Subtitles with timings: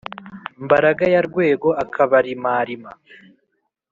[0.63, 2.91] mbaragaya rwego akabarimarima.